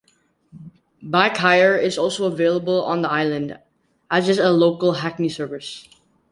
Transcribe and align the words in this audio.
Bike 1.03 1.37
hire 1.37 1.77
is 1.77 1.95
also 1.95 2.25
available 2.25 2.83
on 2.83 3.03
the 3.03 3.11
island, 3.11 3.59
as 4.09 4.27
is 4.29 4.39
a 4.39 4.49
local 4.49 4.93
hackney 4.93 5.29
service. 5.29 5.87